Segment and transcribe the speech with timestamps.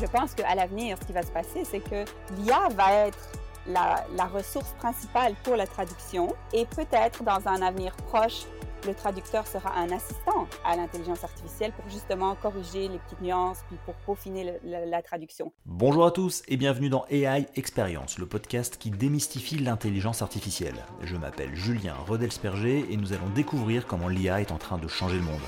[0.00, 2.04] Je pense qu'à l'avenir, ce qui va se passer, c'est que
[2.36, 3.18] l'IA va être
[3.66, 8.42] la, ressource principale pour la traduction et peut-être dans un avenir proche,
[8.86, 13.78] le traducteur sera un assistant à l'intelligence artificielle pour justement corriger les petites nuances puis
[13.86, 15.52] pour peaufiner la traduction.
[15.64, 20.76] Bonjour à tous et bienvenue dans AI Experience, le podcast qui démystifie l'intelligence artificielle.
[21.02, 25.16] Je m'appelle Julien Rodelsperger et nous allons découvrir comment l'IA est en train de changer
[25.16, 25.40] le monde.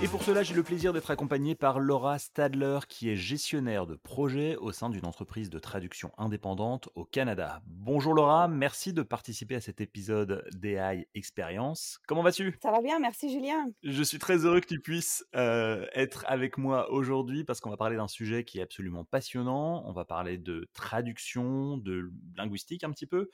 [0.00, 3.96] Et pour cela, j'ai le plaisir d'être accompagné par Laura Stadler, qui est gestionnaire de
[3.96, 7.62] projet au sein d'une entreprise de traduction indépendante au Canada.
[7.66, 11.98] Bonjour Laura, merci de participer à cet épisode d'AI Experience.
[12.06, 12.56] Comment vas-tu?
[12.62, 13.72] Ça va bien, merci Julien.
[13.82, 17.76] Je suis très heureux que tu puisses euh, être avec moi aujourd'hui parce qu'on va
[17.76, 19.82] parler d'un sujet qui est absolument passionnant.
[19.84, 23.30] On va parler de traduction, de linguistique un petit peu.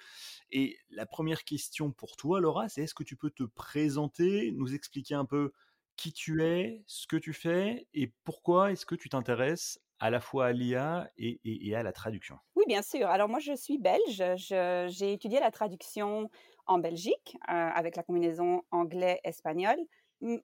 [0.50, 4.72] Et la première question pour toi, Laura, c'est est-ce que tu peux te présenter, nous
[4.72, 5.52] expliquer un peu
[5.96, 10.20] qui tu es, ce que tu fais et pourquoi est-ce que tu t'intéresses à la
[10.20, 12.38] fois à l'IA et, à la traduction?
[12.56, 13.06] Oui, bien sûr.
[13.08, 14.22] Alors moi, je suis belge.
[14.36, 16.30] J'ai étudié la traduction
[16.66, 19.76] en Belgique euh, avec la combinaison anglais-espagnol.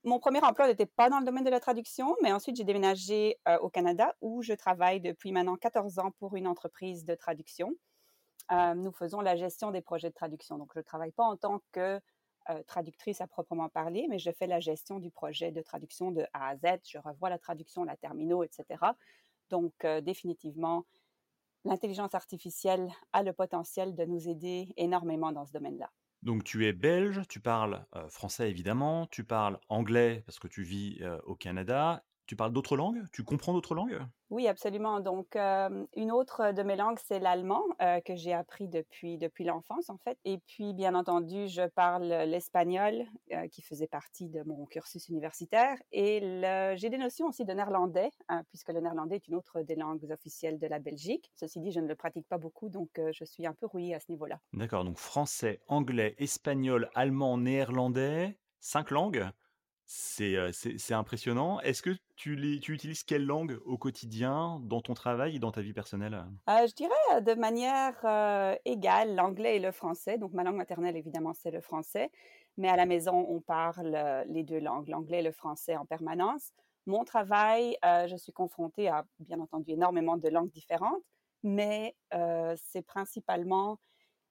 [0.04, 3.38] Mon premier emploi n'était pas dans le domaine de la traduction, mais ensuite j'ai déménagé
[3.48, 7.70] euh, au Canada où je travaille depuis maintenant 14 ans pour une entreprise de traduction.
[8.52, 10.58] Euh, nous faisons la gestion des projets de traduction.
[10.58, 11.98] Donc je ne travaille pas en tant que
[12.50, 16.24] euh, traductrice à proprement parler, mais je fais la gestion du projet de traduction de
[16.32, 16.80] A à Z.
[16.88, 18.64] Je revois la traduction, la terminaux, etc.
[19.50, 20.84] Donc, euh, définitivement,
[21.64, 25.90] l'intelligence artificielle a le potentiel de nous aider énormément dans ce domaine-là.
[26.22, 30.62] Donc tu es belge, tu parles euh, français évidemment, tu parles anglais parce que tu
[30.62, 33.02] vis au Canada tu parles d'autres langues?
[33.12, 33.98] Tu comprends d'autres langues?
[34.30, 35.00] Oui, absolument.
[35.00, 39.42] Donc, euh, une autre de mes langues, c'est l'allemand euh, que j'ai appris depuis, depuis
[39.42, 40.16] l'enfance, en fait.
[40.24, 45.76] Et puis, bien entendu, je parle l'espagnol euh, qui faisait partie de mon cursus universitaire.
[45.90, 46.20] Et
[46.76, 50.06] j'ai des notions aussi de néerlandais, hein, puisque le néerlandais est une autre des langues
[50.12, 51.32] officielles de la Belgique.
[51.34, 53.98] Ceci dit, je ne le pratique pas beaucoup, donc je suis un peu rouillée à
[53.98, 54.38] ce niveau-là.
[54.52, 54.84] D'accord.
[54.84, 59.26] Donc, français, anglais, espagnol, allemand, néerlandais, cinq langues
[59.92, 61.58] c'est impressionnant.
[61.60, 65.72] Est-ce que tu, utilises quelle langue au quotidien, dans ton travail et dans ta vie
[65.72, 66.24] personnelle?
[66.48, 67.96] Euh, Je dirais de manière
[68.64, 70.16] égale l'anglais et le français.
[70.16, 72.10] Donc ma langue maternelle, évidemment, c'est le français.
[72.56, 76.52] Mais à la maison, on parle les deux langues, l'anglais et le français en permanence.
[76.86, 81.02] Mon travail, je suis confrontée à, bien entendu, énormément de langues différentes,
[81.42, 81.96] mais
[82.54, 83.78] c'est principalement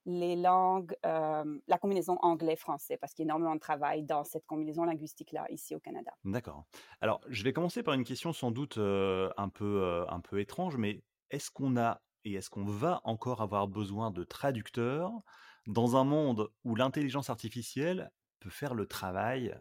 [0.06, 4.46] les langues, euh, la combinaison anglais-français, parce qu'il y a énormément de travail dans cette
[4.46, 6.12] combinaison linguistique-là, ici au Canada.
[6.24, 6.64] D'accord.
[7.00, 10.40] Alors, je vais commencer par une question sans doute euh, un, peu, euh, un peu
[10.40, 15.10] étrange, mais est-ce qu'on a et est-ce qu'on va encore avoir besoin de traducteurs
[15.66, 19.54] dans un monde où l'intelligence artificielle peut faire le travail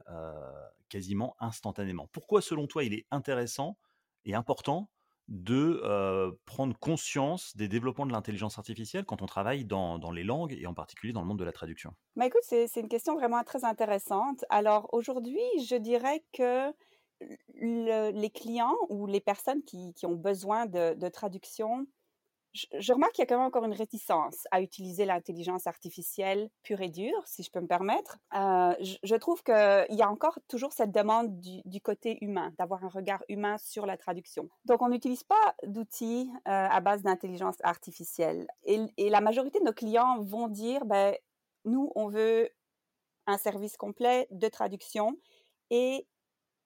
[0.89, 2.09] quasiment instantanément?
[2.11, 3.77] Pourquoi, selon toi, il est intéressant
[4.25, 4.89] et important
[5.29, 10.65] de prendre conscience des développements de l'intelligence artificielle quand on travaille dans, les langues et
[10.65, 11.93] en particulier dans le monde de la traduction?
[12.15, 14.43] Bah Écoute, c'est une question vraiment très intéressante.
[14.49, 16.71] Alors aujourd'hui, je dirais que
[17.55, 21.85] le, les clients ou les personnes qui, ont besoin de traduction
[22.53, 26.81] je, remarque qu'il y a quand même encore une réticence à utiliser l'intelligence artificielle pure
[26.81, 28.17] et dure, si je peux me permettre.
[28.35, 28.73] Euh,
[29.03, 33.23] je, trouve qu'il y a encore toujours cette demande du, côté humain, d'avoir un regard
[33.29, 34.49] humain sur la traduction.
[34.65, 38.47] Donc, on n'utilise pas d'outils euh, à base d'intelligence artificielle.
[38.63, 41.15] Et, et, la majorité de nos clients vont dire, ben,
[41.65, 42.49] nous, on veut
[43.27, 45.15] un service complet de traduction
[45.69, 46.07] et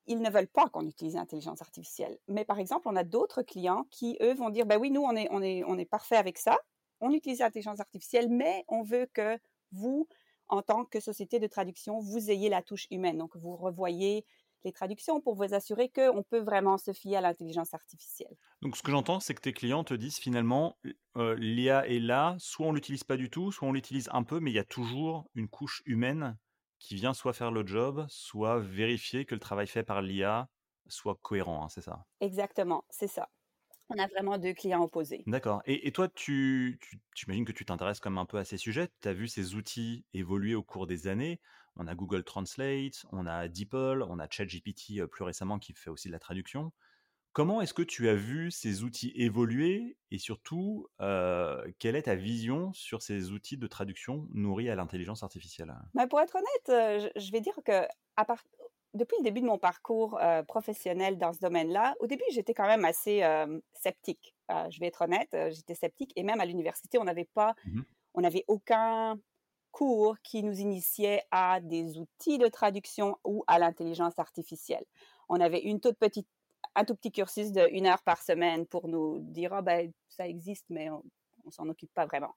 [0.07, 2.17] ils ne veulent pas qu'on utilise l'intelligence artificielle.
[2.27, 5.15] Mais par exemple, on a d'autres clients qui, eux, vont dire, ben oui, nous, on
[5.15, 6.57] est, on est, on est parfait avec ça.
[6.99, 9.37] On utilise l'intelligence artificielle, mais on veut que
[9.71, 10.07] vous,
[10.47, 13.17] en tant que société de traduction, vous ayez la touche humaine.
[13.17, 14.25] Donc, vous revoyez
[14.65, 18.35] les traductions pour vous assurer qu'on peut vraiment se fier à l'intelligence artificielle.
[18.61, 20.77] Donc, ce que j'entends, c'est que tes clients te disent finalement,
[21.17, 24.39] euh, l'IA est là, soit on l'utilise pas du tout, soit on l'utilise un peu,
[24.39, 26.37] mais il y a toujours une couche humaine
[26.83, 30.49] qui vient soit faire le job, soit vérifier que le travail fait par l'IA
[30.89, 32.05] soit cohérent, hein, c'est ça?
[32.19, 33.29] Exactement, c'est ça.
[33.89, 35.23] On a vraiment deux clients opposés.
[35.25, 35.61] D'accord.
[35.65, 38.89] Et, et, toi, tu, tu j'imagine que tu t'intéresses comme un peu à ces sujets?
[39.01, 41.39] Tu as vu ces outils évoluer au cours des années?
[41.77, 45.89] On a Google Translate, on a DeepL, on a ChatGPT euh, plus récemment qui fait
[45.89, 46.73] aussi de la traduction.
[47.33, 52.13] Comment est-ce que tu as vu ces outils évoluer et surtout, euh, quelle est ta
[52.15, 55.73] vision sur ces outils de traduction nourris à l'intelligence artificielle?
[55.93, 57.87] Bah Pour être honnête, euh, je vais dire que
[58.17, 58.43] à part...
[58.93, 62.67] depuis le début de mon parcours euh, professionnel dans ce domaine-là, au début, j'étais quand
[62.67, 64.35] même assez euh, sceptique.
[64.69, 67.81] Je vais être honnête, j'étais sceptique et même à l'université, on n'avait pas, mmh
[68.13, 69.19] on n'avait aucun
[69.71, 74.85] cours qui nous initiait à des outils de traduction ou à l'intelligence artificielle.
[75.29, 76.27] On avait une toute petite
[76.75, 80.27] un tout petit cursus de une heure par semaine pour nous dire, ah ben, ça
[80.27, 81.03] existe, mais on,
[81.45, 82.33] on s'en occupe pas vraiment.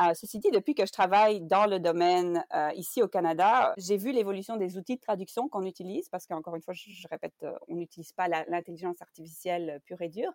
[0.00, 3.96] Euh, ceci dit, depuis que je travaille dans le domaine euh, ici au Canada, j'ai
[3.96, 7.34] vu l'évolution des outils de traduction qu'on utilise, parce qu'encore une fois, je, répète,
[7.68, 10.32] on n'utilise pas l'intelligence artificielle pure et dure.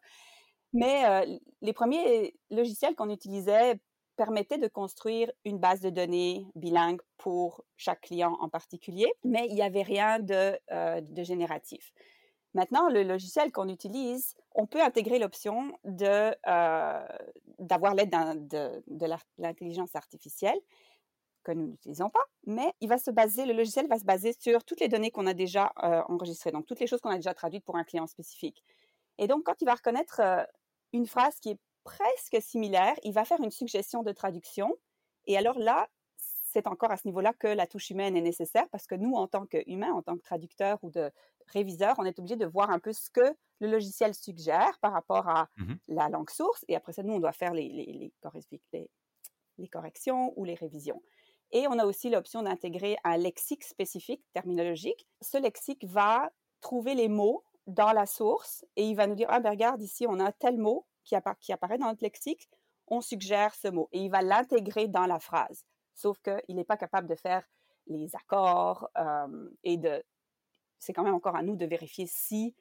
[0.73, 3.79] Mais euh, les premiers logiciels qu'on utilisait
[4.15, 9.55] permettaient de construire une base de données bilingue pour chaque client en particulier, mais il
[9.55, 11.91] n'y avait rien de génératif.
[12.53, 17.07] Maintenant, le logiciel qu'on utilise, on peut intégrer l'option euh,
[17.59, 19.07] d'avoir l'aide de, de
[19.39, 20.59] l'intelligence artificielle
[21.43, 24.63] que nous n'utilisons pas, mais il va se baser, le logiciel va se baser sur
[24.63, 27.33] toutes les données qu'on a déjà euh, enregistrées, donc toutes les choses qu'on a déjà
[27.33, 28.63] traduites pour un client spécifique.
[29.17, 30.43] Et donc, quand il va reconnaître euh,
[30.93, 34.73] une phrase qui est presque similaire, il va faire une suggestion de traduction.
[35.25, 35.89] Et alors là,
[36.53, 39.27] c'est encore à ce niveau-là que la touche humaine est nécessaire parce que nous, en
[39.27, 41.11] tant qu'humains, en tant que traducteurs ou de
[41.47, 45.27] réviseurs, on est obligé de voir un peu ce que le logiciel suggère par rapport
[45.27, 46.63] à mmh la langue source.
[46.67, 48.11] Et après ça, nous, on doit faire les, les,
[48.71, 48.89] les,
[49.57, 51.01] les corrections ou les révisions.
[51.51, 55.07] Et on a aussi l'option d'intégrer un lexique spécifique terminologique.
[55.21, 59.39] Ce lexique va trouver les mots dans la source et il va nous dire, ah
[59.39, 62.49] ben regarde, ici, on a tel mot qui, qui apparaît dans notre lexique,
[62.87, 65.65] on suggère ce mot et il va l'intégrer dans la phrase.
[65.93, 67.43] Sauf qu'il n'est pas capable de faire
[67.87, 70.03] les accords euh, et de...
[70.79, 72.55] C'est quand même encore à nous de vérifier si,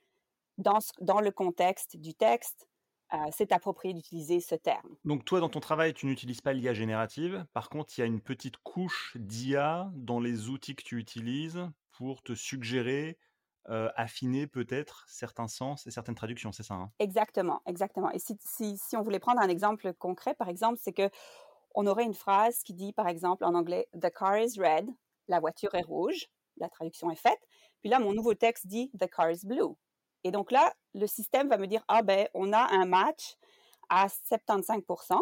[0.58, 2.68] dans, dans le contexte du texte,
[3.14, 4.96] euh, c'est approprié d'utiliser ce terme.
[5.04, 7.44] Donc toi, dans ton travail, tu n'utilises pas l'IA générative.
[7.52, 11.60] Par contre, il y a une petite couche d'IA dans les outils que tu utilises
[11.90, 13.18] pour te suggérer
[13.68, 16.90] euh, affiner peut-être certains sens et certaines traductions, c'est ça hein?
[16.98, 18.10] Exactement, exactement.
[18.10, 21.08] Et si, si, si, on voulait prendre un exemple concret, par exemple, c'est que
[21.74, 24.88] on aurait une phrase qui dit, par exemple, en anglais, The car is red,
[25.28, 26.28] la voiture est rouge,
[26.58, 27.40] la traduction est faite.
[27.80, 29.74] Puis là, mon nouveau texte dit The car is blue.
[30.24, 33.36] Et donc là, le système va me dire, ah ben, on a un match
[33.88, 35.18] à 75%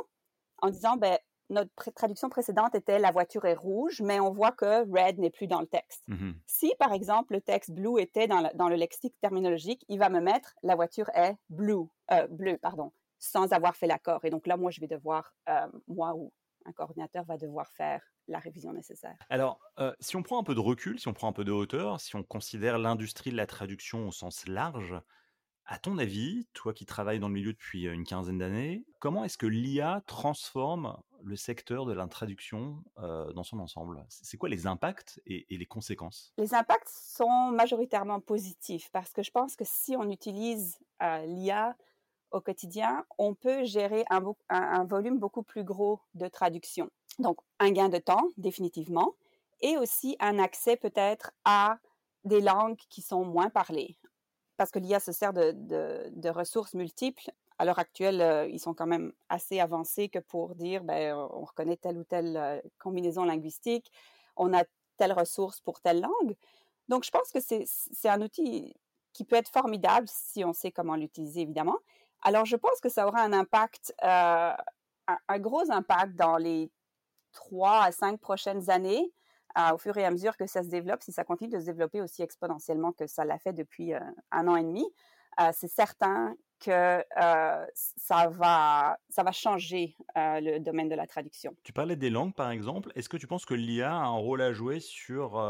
[0.62, 1.18] en disant, ben,
[1.48, 5.48] notre traduction précédente était la voiture est rouge, mais on voit que red n'est plus
[5.48, 6.02] dans le texte.
[6.06, 10.10] Mmh si, par exemple, le texte blue était dans, dans, le lexique terminologique, il va
[10.10, 14.24] me mettre la voiture est blue, euh, bleu, pardon, sans avoir fait l'accord.
[14.24, 16.32] Et donc là, moi, je vais devoir, euh, moi ou
[16.64, 19.16] un coordinateur va devoir faire la révision nécessaire.
[19.28, 21.52] Alors, euh, si on prend un peu de recul, si on prend un peu de
[21.52, 25.00] hauteur, si on considère l'industrie de la traduction au sens large,
[25.70, 29.38] à ton avis, toi qui travailles dans le milieu depuis une quinzaine d'années, comment est-ce
[29.38, 34.04] que l'IA transforme le secteur de la traduction euh, dans son ensemble?
[34.08, 36.32] C'est quoi les impacts et, et, les conséquences?
[36.38, 41.76] Les impacts sont majoritairement positifs parce que je pense que si on utilise euh, l'IA
[42.30, 46.88] au quotidien, on peut gérer un, volume beaucoup plus gros de traduction.
[47.18, 49.14] Donc, un gain de temps, définitivement,
[49.60, 51.78] et aussi un accès peut-être à
[52.24, 53.96] des langues qui sont moins parlées.
[54.56, 57.30] Parce que l'IA se sert de, ressources multiples.
[57.58, 61.44] À l'heure actuelle, euh, ils sont quand même assez avancés que pour dire, ben, on
[61.44, 63.92] reconnaît telle ou telle euh, combinaison linguistique,
[64.36, 64.64] on a
[64.96, 66.36] telle ressource pour telle langue.
[66.88, 68.74] Donc, je pense que c'est un outil
[69.12, 71.78] qui peut être formidable si on sait comment l'utiliser, évidemment.
[72.22, 74.52] Alors, je pense que ça aura un impact, euh,
[75.28, 76.70] un, gros impact dans les
[77.32, 79.12] trois à cinq prochaines années,
[79.58, 81.66] euh, au fur et à mesure que ça se développe, si ça continue de se
[81.66, 84.00] développer aussi exponentiellement que ça l'a fait depuis euh,
[84.30, 84.86] un an et demi,
[85.54, 87.02] c'est certain que
[87.72, 91.56] ça, va, ça va changer le domaine de la traduction.
[91.62, 92.92] Tu parlais des langues, par exemple.
[92.94, 95.40] Est-ce que tu penses que l'IA a un rôle à jouer sur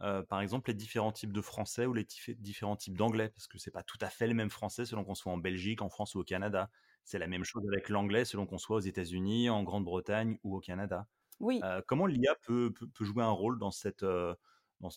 [0.00, 2.06] euh, par exemple les différents types de français ou les
[2.38, 5.14] différents types d'anglais, parce que c'est pas tout à fait le même français selon qu'on
[5.14, 6.70] soit en Belgique, en France ou au Canada.
[7.04, 10.60] C'est la même chose avec l'anglais selon qu'on soit aux États-Unis, en Grande-Bretagne ou au
[10.60, 11.06] Canada.
[11.40, 11.60] Oui.
[11.64, 14.34] Euh, comment l'IA peut, peut, peut, jouer un rôle dans cette euh,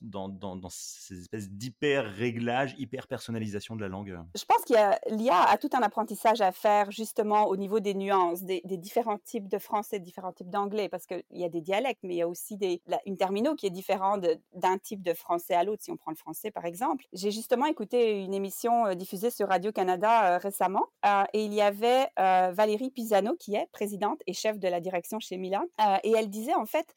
[0.01, 5.57] dans, ces espèces d'hyper-réglage, hyper-personnalisation de la langue Je pense qu'il y a l'IA a
[5.57, 9.99] tout un apprentissage à faire justement au niveau des nuances, des, différents types de français,
[9.99, 12.57] différents types d'anglais, parce qu'il y a des dialectes, mais il y a aussi
[13.05, 16.17] une termino qui est différente d'un type de français à l'autre, si on prend le
[16.17, 17.05] français par exemple.
[17.13, 21.61] J'ai justement écouté une émission euh, diffusée sur Radio-Canada euh, récemment, euh, et il y
[21.61, 25.97] avait euh, Valérie Pisano, qui est présidente et chef de la direction chez Mila, euh,
[26.03, 26.93] et elle disait en fait,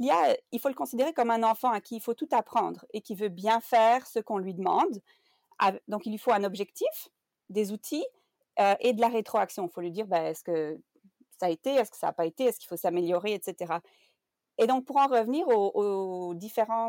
[0.00, 3.00] l'IA, il faut le considérer comme un enfant à qui il faut tout apprendre et
[3.00, 5.00] qui veut bien faire ce qu'on lui demande.
[5.88, 7.10] Donc, il lui faut un objectif,
[7.50, 8.04] des outils
[8.58, 9.66] euh, et de la rétroaction.
[9.66, 10.80] Il faut lui dire, ben, est-ce que
[11.38, 13.74] ça a été, est-ce que ça n'a pas été, est-ce qu'il faut s'améliorer, etc.
[14.58, 16.88] Et donc, pour en revenir aux, différents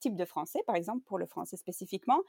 [0.00, 2.20] types de français, par exemple, pour le français spécifiquement,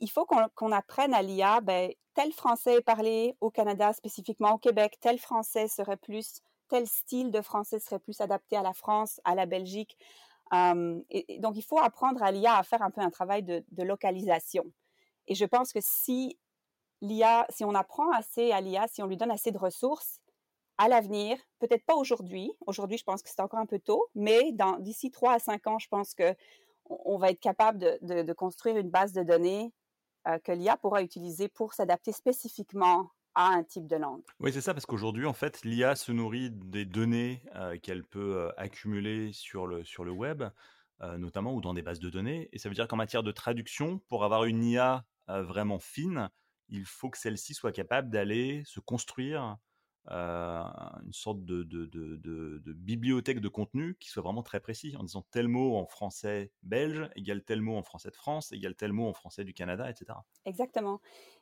[0.00, 4.54] il faut qu'on qu apprenne à l'IA, ben, tel français est parlé au Canada, spécifiquement
[4.54, 8.72] au Québec, tel français serait plus tel style de français serait plus adapté à la
[8.72, 9.96] France, à la Belgique.
[11.10, 14.64] Et, donc, il faut apprendre à l'IA à faire un peu un travail de, localisation.
[15.26, 16.38] Et je pense que si
[17.00, 20.20] l'IA, si on apprend assez à l'IA, si on lui donne assez de ressources,
[20.78, 24.52] à l'avenir, peut-être pas aujourd'hui, aujourd'hui je pense que c'est encore un peu tôt, mais
[24.78, 26.34] d'ici trois à cinq ans, je pense que
[26.88, 29.72] on, va être capable de, construire une base de données
[30.26, 34.22] euh, que l'IA pourra utiliser pour s'adapter spécifiquement à un type de langue.
[34.40, 38.36] Oui, c'est ça, parce qu'aujourd'hui, en fait, l'IA se nourrit des données euh, qu'elle peut
[38.36, 40.44] euh, accumuler sur le, sur le web,
[41.16, 42.48] notamment ou dans des bases de données.
[42.52, 46.28] Et ça veut dire qu'en matière de traduction, pour avoir une IA vraiment fine,
[46.68, 49.58] il faut que celle-ci soit capable d'aller se construire
[50.10, 50.62] euh,
[51.04, 51.64] une sorte de,
[52.72, 57.10] bibliothèque de contenu qui soit vraiment très précis, en disant tel mot en français belge
[57.16, 60.18] égale tel mot en français de France égale tel mot en français du Canada, etc.
[60.46, 61.00] Exactement.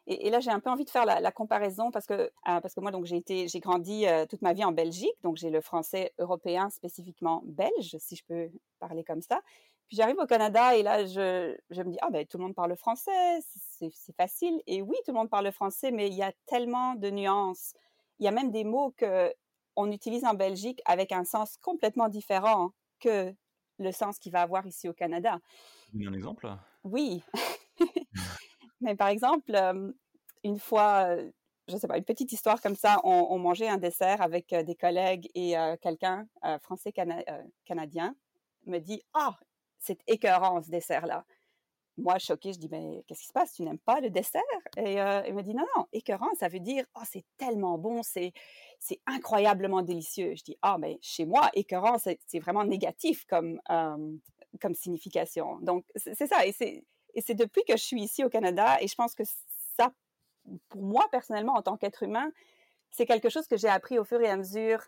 [0.08, 2.80] Et, là, j'ai un peu envie de faire la, comparaison parce que, euh, parce que
[2.80, 5.60] moi, donc, j'ai, été, j'ai grandi euh, toute ma vie en Belgique, donc j'ai le
[5.60, 9.40] français européen spécifiquement belge, si je peux parler comme ça.
[9.88, 12.54] Puis j'arrive au Canada et là, je, je me dis, ah ben tout le monde
[12.56, 13.38] parle français,
[13.78, 14.60] c'est facile.
[14.66, 17.72] Et oui, tout le monde parle français, mais il y a tellement de nuances
[18.18, 19.32] il y a même des mots que
[19.76, 23.34] on utilise en Belgique avec un sens complètement différent que
[23.78, 25.38] le sens qu'il va avoir ici au Canada.
[25.94, 26.48] Un exemple?
[26.82, 27.22] Oui.
[28.80, 29.52] Mais par exemple,
[30.42, 31.14] une fois,
[31.68, 34.74] je ne sais pas, une petite histoire comme ça, on, mangeait un dessert avec des
[34.74, 36.26] collègues et quelqu'un,
[36.60, 36.92] français
[37.66, 38.16] canadien,
[38.64, 39.36] me dit Ah,
[39.78, 41.26] c'est écœurant ce dessert-là
[41.98, 43.52] moi, choquée, je dis, mais qu'est-ce qui se passe?
[43.54, 44.42] Tu n'aimes pas le dessert?
[44.76, 48.02] Et euh, il me dit, non, non, écœurant, ça veut dire, oh, c'est tellement bon,
[48.02, 48.32] c'est,
[48.78, 50.34] c'est incroyablement délicieux.
[50.36, 53.60] Je dis, ah, mais chez moi, écœurant, c'est, vraiment négatif comme,
[54.60, 55.58] comme signification.
[55.60, 56.46] Donc, c'est, ça.
[56.46, 56.84] Et c'est,
[57.14, 59.24] et c'est depuis que je suis ici au Canada, et je pense que
[59.76, 59.90] ça,
[60.68, 62.30] pour moi, personnellement, en tant qu'être humain,
[62.90, 64.80] c'est quelque chose que j'ai appris au fur et à mesure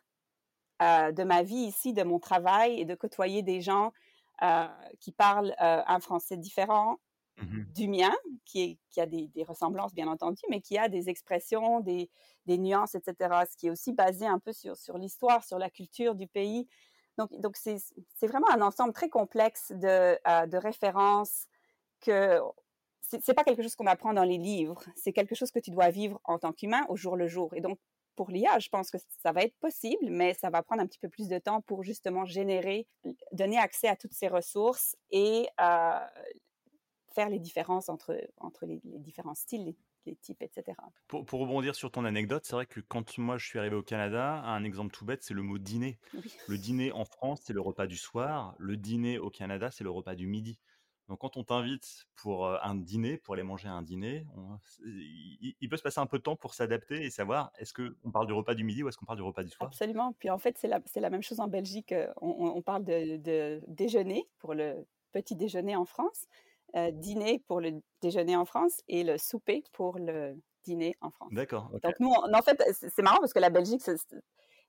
[0.82, 3.92] euh, de ma vie ici, de mon travail et de côtoyer des gens
[5.00, 6.98] qui parle euh, un français différent
[7.40, 8.12] mmh du mien,
[8.44, 12.10] qui, est, qui a des, ressemblances bien entendu, mais qui a des expressions, des,
[12.46, 13.14] nuances, etc.
[13.48, 16.66] Ce qui est aussi basé un peu sur, sur l'histoire, sur la culture du pays.
[17.16, 17.78] Donc, donc c'est,
[18.22, 21.46] vraiment un ensemble très complexe de, euh, de références
[22.00, 22.40] que
[23.00, 25.70] c'est, c'est pas quelque chose qu'on apprend dans les livres, c'est quelque chose que tu
[25.70, 27.54] dois vivre en tant qu'humain au jour le jour.
[27.54, 27.78] Et donc,
[28.18, 30.98] pour l'IA, je pense que ça va être possible, mais ça va prendre un petit
[30.98, 32.88] peu plus de temps pour justement générer,
[33.30, 36.00] donner accès à toutes ces ressources et euh,
[37.14, 40.76] faire les différences entre, entre les, différents styles, les, types, etc.
[41.06, 44.42] Pour, rebondir sur ton anecdote, c'est vrai que quand moi je suis arrivé au Canada,
[44.42, 46.00] un exemple tout bête, c'est le mot dîner.
[46.48, 48.56] Le dîner en France, c'est le repas du soir.
[48.58, 50.58] Le dîner au Canada, c'est le repas du midi.
[51.08, 54.26] Donc quand on t'invite pour un dîner, pour aller manger un dîner,
[54.84, 58.26] il, peut se passer un peu de temps pour s'adapter et savoir est-ce qu'on parle
[58.26, 59.68] du repas du midi ou est-ce qu'on parle du repas du soir?
[59.68, 60.12] Absolument.
[60.18, 61.94] Puis en fait, c'est la, la, même chose en Belgique.
[62.20, 66.26] On, parle de, déjeuner pour le petit déjeuner en France,
[66.92, 71.30] dîner pour le déjeuner en France et le souper pour le dîner en France.
[71.32, 71.70] D'accord.
[71.82, 73.80] Donc nous, en fait, c'est marrant parce que la Belgique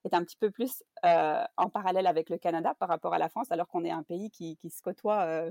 [0.05, 3.51] est un petit peu plus en parallèle avec le Canada par rapport à la France,
[3.51, 5.50] alors qu'on est un pays qui, qui se côtoie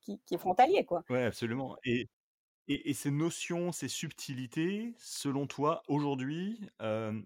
[0.00, 1.02] qui, est frontalier, quoi.
[1.10, 1.76] Ouais, absolument.
[1.84, 2.08] Et,
[2.68, 6.60] et, ces notions, ces subtilités, selon toi, aujourd'hui,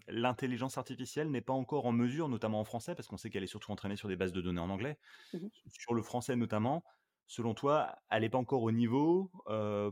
[0.07, 3.47] l'intelligence artificielle n'est pas encore en mesure, notamment en français, parce qu'on sait qu'elle est
[3.47, 4.97] surtout entraînée sur des bases de données en anglais,
[5.33, 6.83] mmh sur le français notamment.
[7.27, 9.31] Selon toi, elle n'est pas encore au niveau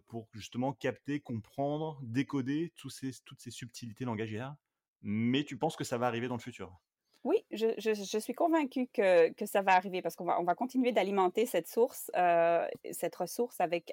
[0.07, 4.55] pour justement capter, comprendre, décoder tous ces, toutes ces subtilités langagières,
[5.01, 6.79] mais tu penses que ça va arriver dans le futur?
[7.23, 11.45] Oui, je, suis convaincue que, ça va arriver parce qu'on va, on va continuer d'alimenter
[11.45, 13.91] cette source, euh, cette ressource avec,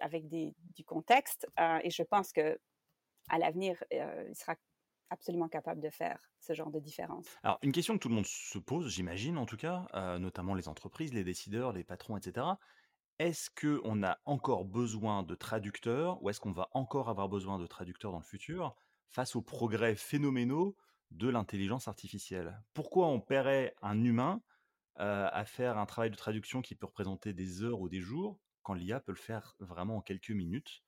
[0.74, 2.58] du contexte euh, et je pense que
[3.28, 4.54] à l'avenir, euh, il sera
[5.10, 7.26] absolument capable de faire ce genre de différence.
[7.42, 9.86] Alors, une question que tout le monde se pose, j'imagine en tout cas,
[10.18, 12.46] notamment les entreprises, les décideurs, les patrons, etc.
[13.18, 17.66] Est-ce qu'on a encore besoin de traducteurs ou est-ce qu'on va encore avoir besoin de
[17.66, 18.76] traducteurs dans le futur
[19.08, 20.76] face aux progrès phénoménaux
[21.10, 22.60] de l'intelligence artificielle.
[22.74, 24.42] Pourquoi on paierait un humain
[24.96, 28.74] à faire un travail de traduction qui peut représenter des heures ou des jours quand
[28.74, 30.82] l'IA peut le faire vraiment en quelques minutes?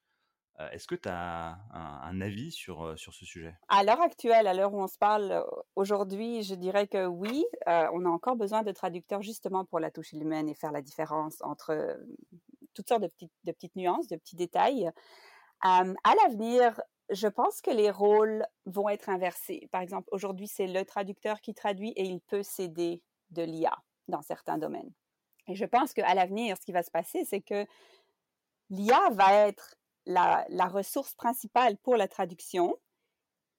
[0.72, 3.56] Est-ce que tu as un, avis sur, sur ce sujet?
[3.68, 8.04] À l'heure actuelle, à l'heure où on se parle aujourd'hui, je dirais que oui, on
[8.04, 11.98] a encore besoin de traducteurs justement pour la touche humaine et faire la différence entre
[12.74, 14.90] toutes sortes de petites nuances, de petits détails.
[15.62, 15.84] à
[16.24, 19.68] l'avenir, je pense que les rôles vont être inversés.
[19.72, 23.76] Par exemple, aujourd'hui, c'est le traducteur qui traduit et il peut s'aider de l'IA
[24.08, 24.92] dans certains domaines.
[25.48, 27.66] Et je pense qu'à l'avenir, ce qui va se passer, c'est que
[28.70, 29.76] l'IA va être
[30.06, 32.76] la, ressource principale pour la traduction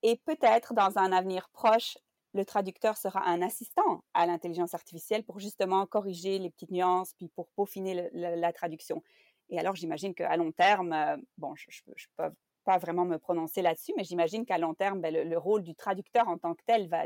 [0.04, 1.98] et peut-être dans un avenir proche,
[2.34, 7.28] le traducteur sera un assistant à l'intelligence artificielle pour justement corriger les petites nuances, puis
[7.28, 9.04] pour peaufiner la traduction.
[9.50, 13.62] Et alors, j'imagine qu'à long terme, euh, bon, je ne peux pas vraiment me prononcer
[13.62, 16.88] là-dessus, mais j'imagine qu'à long terme, ben, le, rôle du traducteur en tant que tel
[16.88, 17.06] va,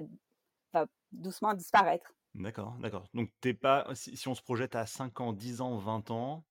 [0.73, 2.13] va doucement disparaître.
[2.33, 3.07] D'accord, d'accord.
[3.13, 6.43] Donc t'es pas, si, si on se projette à 5 ans, 10 ans, 20 ans,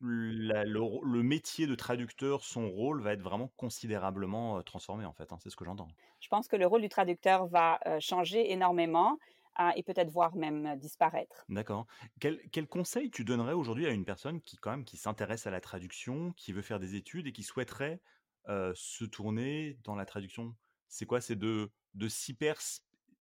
[0.00, 5.32] le, métier de traducteur, son rôle va être vraiment considérablement transformé, en fait.
[5.32, 5.88] Hein, c'est ce que j'entends.
[6.20, 9.18] Je pense que le rôle du traducteur va changer énormément
[9.56, 11.44] hein, et peut-être voir même disparaître.
[11.48, 11.86] D'accord.
[12.20, 15.50] Quel, quel, conseil tu donnerais aujourd'hui à une personne qui, quand même, qui s'intéresse à
[15.50, 18.00] la traduction, qui veut faire des études et qui souhaiterait
[18.46, 20.54] se tourner dans la traduction?
[20.88, 21.20] C'est quoi?
[21.20, 22.58] C'est de, de s'hyper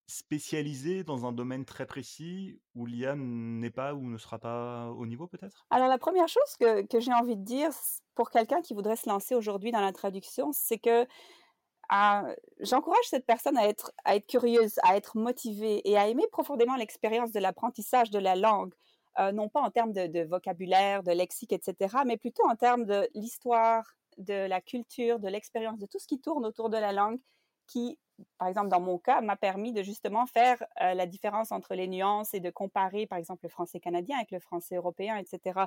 [0.07, 5.05] spécialisé dans un domaine très précis où l'IA n'est pas ou ne sera pas au
[5.05, 5.65] niveau peut-être?
[5.69, 7.71] Alors la première chose que, que j'ai envie de dire
[8.15, 11.05] pour quelqu'un qui voudrait se lancer aujourd'hui dans la traduction, c'est que
[11.89, 12.25] ah,
[12.59, 16.75] j'encourage cette personne à être, à être curieuse, à être motivée et à aimer profondément
[16.75, 18.73] l'expérience de l'apprentissage de la langue,
[19.33, 23.95] non pas en termes de, vocabulaire, de lexique, etc., mais plutôt en termes de l'histoire,
[24.17, 27.19] de la culture, de l'expérience, de tout ce qui tourne autour de la langue
[27.67, 27.97] qui
[28.37, 31.87] par exemple, dans mon cas, m'a permis de justement faire euh, la différence entre les
[31.87, 35.59] nuances et de comparer, par exemple, le français canadien avec le français européen, etc.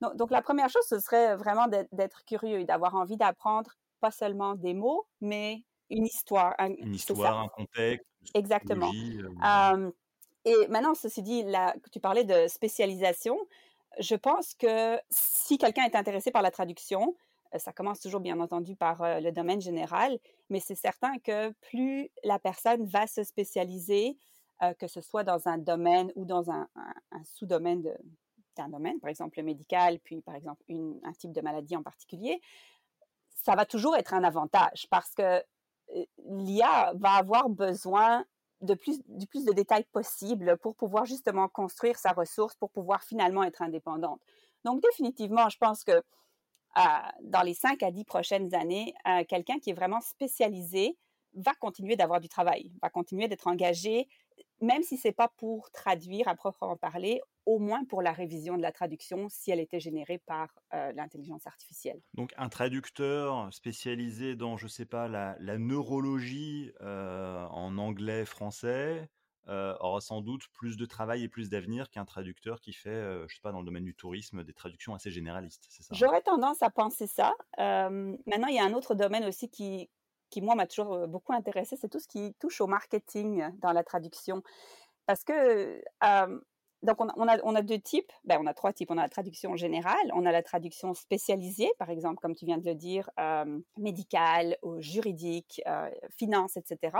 [0.00, 4.54] Donc, la première chose, ce serait vraiment d'être curieux et d'avoir envie d'apprendre pas seulement
[4.54, 6.54] des mots, mais une histoire.
[6.58, 8.06] une histoire, un contexte.
[8.34, 8.90] Exactement.
[8.90, 9.90] Euh,
[10.44, 13.38] et maintenant, ceci dit, là, tu parlais de spécialisation.
[13.98, 17.16] Je pense que si quelqu'un est intéressé par la traduction,
[17.58, 20.18] ça commence toujours, bien entendu, par euh, le domaine général,
[20.50, 24.16] mais c'est certain que plus la personne va se spécialiser,
[24.62, 26.68] euh, que ce soit dans un domaine ou dans un,
[27.24, 27.82] sous-domaine
[28.56, 32.40] d'un domaine, par exemple le médical, puis par exemple un type de maladie en particulier,
[33.34, 35.42] ça va toujours être un avantage parce que
[36.26, 38.24] l'IA va avoir besoin
[38.62, 43.02] de plus, du plus de détails possible pour pouvoir justement construire sa ressource, pour pouvoir
[43.02, 44.20] finalement être indépendante.
[44.64, 46.02] Donc définitivement, je pense que
[47.22, 48.94] dans les 5 à 10 prochaines années,
[49.28, 50.96] quelqu'un qui est vraiment spécialisé
[51.34, 54.08] va continuer d'avoir du travail, va continuer d'être engagé,
[54.60, 58.62] même si c'est pas pour traduire à proprement parler, au moins pour la révision de
[58.62, 62.00] la traduction si elle était générée par euh, l'intelligence artificielle.
[62.14, 69.08] Donc un traducteur spécialisé dans, je sais pas, la, neurologie euh, en anglais-français,
[69.48, 73.28] euh, aura sans doute plus de travail et plus d'avenir qu'un traducteur qui fait, euh,
[73.28, 75.96] je sais pas, dans le domaine du tourisme, des traductions assez généralistes, c'est ça hein?
[75.96, 77.32] J'aurais tendance à penser ça.
[77.56, 79.88] maintenant, il y a un autre domaine aussi qui,
[80.30, 83.84] qui moi, m'a toujours beaucoup intéressé, c'est tout ce qui touche au marketing dans la
[83.84, 84.42] traduction.
[85.06, 85.80] Parce que,
[86.82, 88.90] donc, on a, on, a, deux types, ben, on a trois types.
[88.90, 92.58] On a la traduction générale, on a la traduction spécialisée, par exemple, comme tu viens
[92.58, 93.08] de le dire,
[93.76, 95.62] médicale, juridique,
[96.16, 96.98] finance, etc.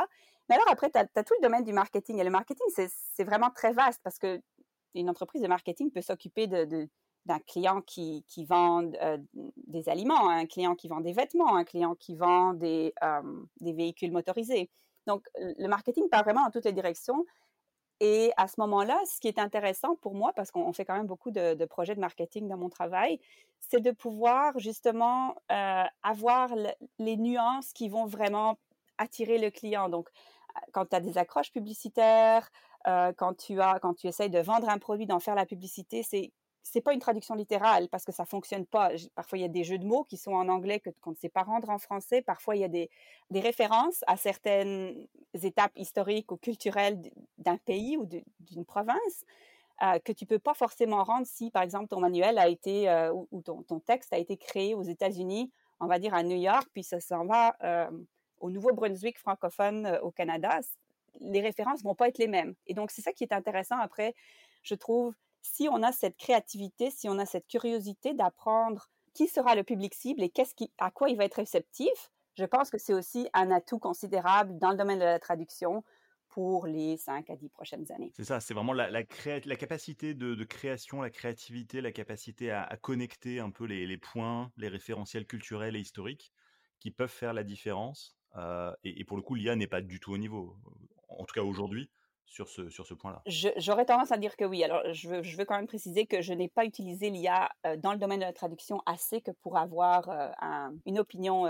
[0.49, 2.19] Mais alors après, tu as, tout le domaine du marketing.
[2.19, 4.41] Et le marketing, c'est vraiment très vaste parce que
[4.95, 9.19] une entreprise de marketing peut s'occuper d'un client qui, vend euh,
[9.67, 13.23] des aliments, un client qui vend des vêtements, un client qui vend des, euh,
[13.61, 14.71] des véhicules motorisés.
[15.07, 17.25] Donc, le marketing part vraiment dans toutes les directions.
[18.01, 21.07] Et à ce moment-là, ce qui est intéressant pour moi, parce qu'on fait quand même
[21.07, 23.19] beaucoup de, projets de marketing dans mon travail,
[23.61, 26.51] c'est de pouvoir justement euh, avoir
[26.99, 28.59] les nuances qui vont vraiment
[28.99, 29.89] attirer le client.
[29.89, 30.09] Donc,
[30.73, 32.51] quand tu as des accroches publicitaires,
[32.87, 36.03] euh, quand tu as, quand tu essayes de vendre un produit, d'en faire la publicité,
[36.03, 38.91] c'est c'est pas une traduction littérale parce que ça fonctionne pas.
[39.15, 41.17] Parfois, il y a des jeux de mots qui sont en anglais que qu'on ne
[41.17, 42.23] sait pas rendre en français.
[42.23, 42.91] Parfois, il y a des,
[43.31, 47.01] des références à certaines étapes historiques ou culturelles
[47.39, 48.09] d'un pays ou
[48.41, 49.25] d'une province
[49.83, 53.13] euh, que tu peux pas forcément rendre si, par exemple, ton manuel a été euh,
[53.13, 56.67] ou, ton, ton, texte a été créé aux États-Unis, on va dire à New York,
[56.73, 57.55] puis ça s'en va
[58.41, 60.61] au Nouveau-Brunswick francophone euh, au Canada,
[61.21, 62.55] les références vont pas être les mêmes.
[62.67, 64.15] Et donc, c'est ça qui est intéressant après,
[64.63, 69.55] je trouve, si on a cette créativité, si on a cette curiosité d'apprendre qui sera
[69.55, 70.33] le public cible et
[70.79, 74.71] à quoi il va être réceptif, je pense que c'est aussi un atout considérable dans
[74.71, 75.83] le domaine de la traduction
[76.29, 78.13] pour les 5 à 10 prochaines années.
[78.15, 83.51] C'est ça, c'est vraiment la, capacité de, création, la créativité, la capacité à, connecter un
[83.51, 86.33] peu les, points, les référentiels culturels et historiques
[86.79, 90.13] qui peuvent faire la différence euh, et, pour le coup, l'IA n'est pas du tout
[90.13, 90.57] au niveau,
[91.09, 91.91] en tout cas aujourd'hui,
[92.27, 93.23] sur ce, sur ce point-là.
[93.57, 94.63] J'aurais tendance à dire que oui.
[94.63, 97.77] Alors, je veux, je veux quand même préciser que je n'ai pas utilisé l'IA euh,
[97.77, 101.47] dans le domaine de la traduction assez que pour avoir euh, une opinion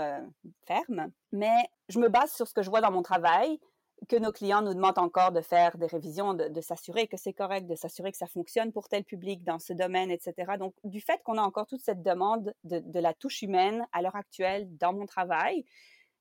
[0.65, 3.59] ferme, mais je me base sur ce que je vois dans mon travail,
[4.07, 7.65] que nos clients nous demandent encore de faire des révisions, de, s'assurer que c'est correct,
[7.65, 10.53] de s'assurer que ça fonctionne pour tel public dans ce domaine, etc.
[10.59, 14.03] Donc, du fait qu'on a encore toute cette demande de, de la touche humaine à
[14.03, 15.65] l'heure actuelle dans mon travail,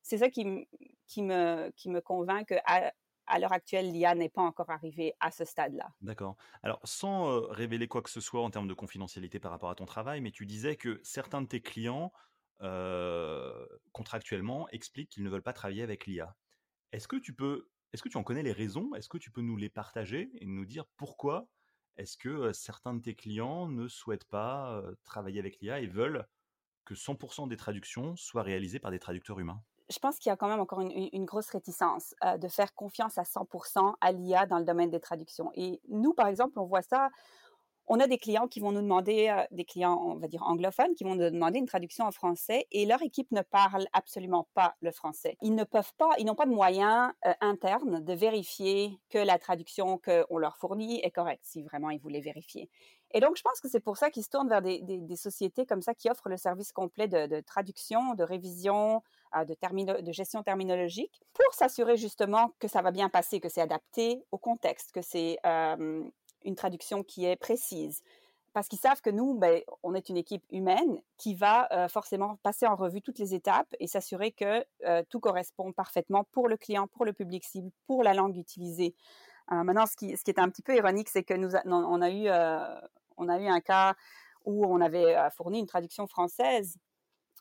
[0.07, 2.93] c'est ça qui, me, convainc qu'à
[3.27, 5.89] à, l'heure actuelle, l'IA n'est pas encore arrivée à ce stade-là.
[6.01, 6.37] D'accord.
[6.63, 9.75] Alors, sans euh, révéler quoi que ce soit en termes de confidentialité par rapport à
[9.75, 12.13] ton travail, mais tu disais que certains de tes clients
[13.93, 16.35] contractuellement, expliquent qu'ils ne veulent pas travailler avec l'IA.
[16.91, 18.95] Est-ce que tu peux, est-ce que tu en connais les raisons?
[18.95, 21.47] Est-ce que tu peux nous les partager et nous dire pourquoi
[21.99, 26.27] est-ce que certains de tes clients ne souhaitent pas travailler avec l'IA et veulent
[26.87, 29.63] que 100% des traductions soient réalisées par des traducteurs humains?
[29.89, 33.23] Je pense qu'il y a quand même encore une, grosse réticence de faire confiance à
[33.23, 35.51] 100% à l'IA dans le domaine des traductions.
[35.55, 37.11] Et nous, par exemple, on voit ça
[37.89, 40.95] on a des clients qui vont nous demander, euh, des clients, on va dire anglophones,
[40.95, 44.75] qui vont nous demander une traduction en français et leur équipe ne parle absolument pas
[44.81, 45.37] le français.
[45.41, 49.39] Ils ne peuvent pas, ils n'ont pas de moyens euh, internes de vérifier que la
[49.39, 52.69] traduction qu'on leur fournit est correcte, si vraiment ils voulaient vérifier.
[53.15, 55.81] Et donc, je pense que c'est pour ça qu'ils se tournent vers des, sociétés comme
[55.81, 59.03] ça qui offrent le service complet de, traduction, de révision,
[59.37, 63.61] euh, de, de gestion terminologique, pour s'assurer justement que ça va bien passer, que c'est
[63.61, 68.03] adapté au contexte, que c'est une traduction qui est précise.
[68.57, 72.37] Parce qu'ils savent que nous, ben, on est une équipe humaine qui va euh, forcément
[72.37, 76.57] passer en revue toutes les étapes et s'assurer que euh, tout correspond parfaitement pour le
[76.57, 78.95] client, pour le public cible, pour la langue utilisée.
[79.53, 82.31] Euh, maintenant, ce qui, est un petit peu ironique, c'est que nous, on, a eu,
[83.19, 83.95] on a eu un cas
[84.47, 86.79] où on avait fourni une traduction française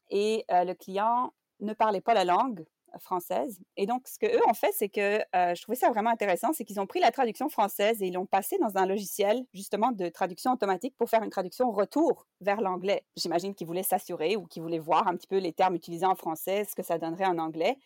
[0.09, 2.65] et le client ne parlait pas la langue
[2.99, 3.59] française.
[3.77, 6.63] Et donc, ce qu'eux ont fait, c'est que euh, je trouvais ça vraiment intéressant, c'est
[6.63, 10.09] qu'ils ont pris la traduction française et ils l'ont passée dans un logiciel, justement, de
[10.09, 13.05] traduction automatique pour faire une traduction retour vers l'anglais.
[13.17, 16.15] J'imagine qu'ils voulaient s'assurer ou qu'ils voulaient voir un petit peu les termes utilisés en
[16.15, 17.77] français, ce que ça donnerait en anglais.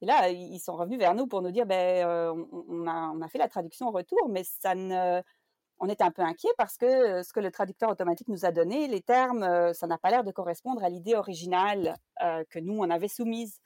[0.00, 3.20] Et là, ils sont revenus vers nous pour nous dire, ben, euh, on, a, on
[3.20, 5.20] a fait la traduction retour, mais ça ne
[5.80, 8.50] on est un peu inquiet parce que euh, ce que le traducteur automatique nous a
[8.52, 11.96] donné, les termes, ça n'a pas l'air de correspondre à l'idée originale
[12.50, 13.60] que nous, on avait soumise.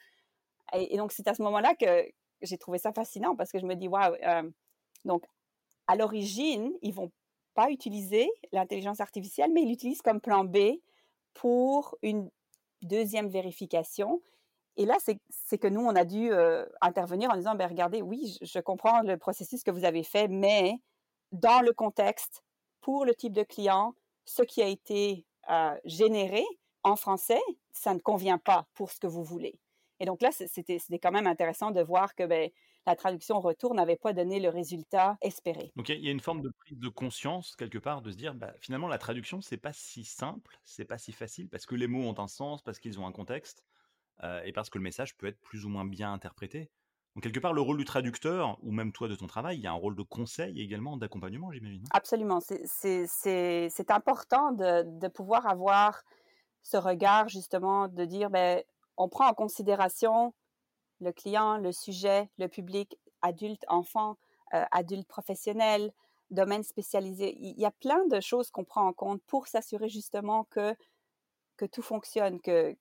[0.72, 2.06] Et, donc, c'est à ce moment-là que
[2.42, 4.50] j'ai trouvé ça fascinant parce que je me dis, waouh, euh,
[5.04, 5.24] donc,
[5.86, 7.10] à l'origine, ils vont
[7.54, 10.58] pas utiliser l'intelligence artificielle, mais ils l'utilisent comme plan B
[11.34, 12.30] pour une
[12.82, 14.22] deuxième vérification.
[14.76, 18.38] Et là, c'est que nous, on a dû euh, intervenir en disant, ben, regardez, oui,
[18.40, 20.80] je, comprends le processus que vous avez fait, mais
[21.32, 22.44] dans le contexte,
[22.80, 26.44] pour le type de client, ce qui a été euh, généré
[26.82, 27.40] en français,
[27.72, 29.58] ça ne convient pas pour ce que vous voulez.
[30.00, 32.50] Et donc là, c'était quand même intéressant de voir que ben,
[32.86, 35.72] la traduction retour n'avait pas donné le résultat espéré.
[35.76, 38.34] Donc il y, a une forme de prise de conscience quelque part de se dire
[38.34, 41.86] bah, finalement la traduction c'est pas si simple, c'est pas si facile parce que les
[41.86, 43.64] mots ont un sens, parce qu'ils ont un contexte
[44.24, 46.70] euh, et parce que le message peut être plus ou moins bien interprété.
[47.14, 49.66] Donc quelque part le rôle du traducteur ou même toi de ton travail, il y
[49.66, 51.84] a un rôle de conseil également d'accompagnement j'imagine.
[51.90, 56.02] Absolument, c'est important de, de, pouvoir avoir
[56.62, 58.62] ce regard justement de dire ben,
[58.96, 60.32] on prend en considération
[61.00, 64.16] le client, le sujet, le public, adulte, enfant,
[64.54, 65.92] euh, adulte professionnel,
[66.30, 67.36] domaine spécialisé.
[67.38, 70.74] Il y a plein de choses qu'on prend en compte pour s'assurer justement que,
[71.56, 72.76] que tout fonctionne, que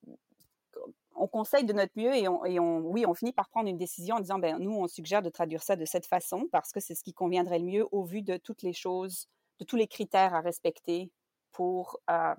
[1.22, 4.20] on conseille de notre mieux et, on, oui, on finit par prendre une décision en
[4.20, 7.04] disant, ben nous, on suggère de traduire ça de cette façon parce que c'est ce
[7.04, 9.28] qui conviendrait le mieux au vu de toutes les choses,
[9.60, 11.12] de tous les critères à respecter
[11.52, 12.34] pour euh,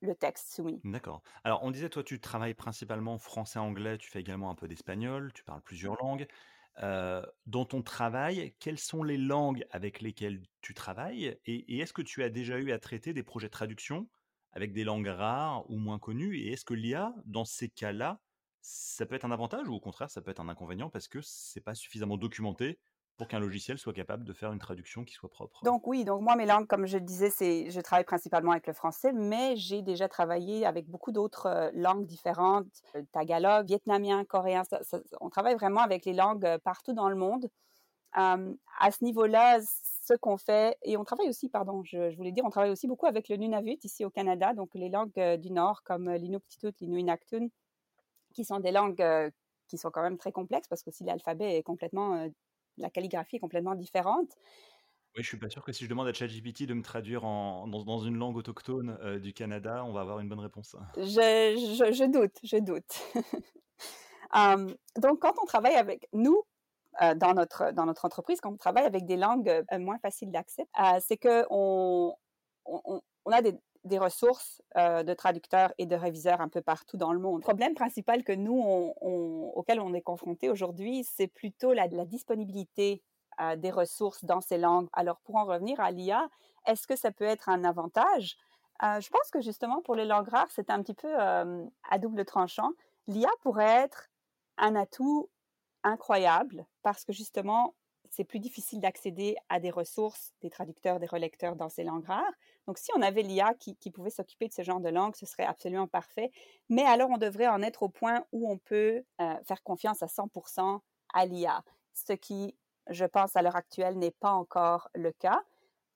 [0.00, 0.80] le texte soumis.
[0.82, 1.22] D'accord.
[1.44, 5.44] Alors, on disait, toi, tu travailles principalement français-anglais, tu fais également un peu d'espagnol, tu
[5.44, 6.26] parles plusieurs langues.
[6.82, 12.02] Euh, dans ton travail, quelles sont les langues avec lesquelles tu travailles et, est-ce que
[12.02, 14.08] tu as déjà eu à traiter des projets de traduction
[14.54, 18.20] avec des langues rares ou moins connues Et est-ce que l'IA, dans ces cas-là,
[18.60, 21.18] ça peut être un avantage ou au contraire, ça peut être un inconvénient parce que
[21.22, 22.78] c'est pas suffisamment documenté
[23.16, 25.62] pour qu'un logiciel soit capable de faire une traduction qui soit propre?
[25.64, 27.30] Donc oui, donc moi mes langues, comme je le disais,
[27.70, 32.06] je travaille principalement avec le français, mais j'ai déjà travaillé avec beaucoup d'autres euh, langues
[32.06, 34.62] différentes, euh, tagalog, vietnamien, coréen.
[35.20, 37.48] on travaille vraiment avec les langues euh, partout dans le monde.
[38.12, 39.60] à ce niveau-là,
[40.06, 43.06] ce qu'on fait, et on travaille aussi, pardon, je, voulais dire, on travaille aussi beaucoup
[43.06, 47.48] avec le Nunavut ici au Canada, donc les langues du Nord comme l'Inuktitut, l'Inuinnaqtun,
[48.34, 49.04] qui sont des langues
[49.68, 52.28] qui sont quand même très complexes parce que si l'alphabet est complètement
[52.78, 54.30] la calligraphie est complètement différente.
[55.16, 57.68] Oui, je suis pas sûr que si je demande à ChatGPT de me traduire en,
[57.68, 60.74] dans, une langue autochtone euh, du Canada, on va avoir une bonne réponse.
[60.96, 63.14] Je, doute, je doute.
[64.36, 66.42] Hum, donc, quand on travaille avec nous,
[67.02, 70.30] euh, dans, notre, dans notre entreprise, quand on travaille avec des langues euh, moins faciles
[70.30, 70.66] d'accès,
[71.00, 72.14] c'est qu'on
[72.64, 77.12] on, on, a des, des ressources de traducteurs et de réviseurs un peu partout dans
[77.12, 77.40] le monde.
[77.40, 78.62] Le problème principal que nous,
[79.00, 83.02] auquel on est confronté aujourd'hui, c'est plutôt la disponibilité
[83.56, 84.88] des ressources dans ces langues.
[84.92, 86.28] Alors, pour en revenir à l'IA,
[86.66, 88.36] est-ce que ça peut être un avantage?
[88.82, 92.70] je pense que justement, pour les langues rares, c'est un petit peu à double tranchant.
[93.06, 94.08] L'IA pourrait être
[94.56, 95.28] un atout
[95.84, 97.74] incroyable parce que justement,
[98.10, 102.32] c'est plus difficile d'accéder à des ressources, des traducteurs, des relecteurs dans ces langues rares.
[102.66, 105.44] Donc, si on avait l'IA qui, pouvait s'occuper de ce genre de langue, ce serait
[105.44, 106.30] absolument parfait.
[106.68, 110.06] Mais alors, on devrait en être au point où on peut euh, faire confiance à
[110.06, 110.80] 100%
[111.12, 112.56] à l'IA, ce qui,
[112.88, 115.42] je pense, à l'heure actuelle, n'est pas encore le cas.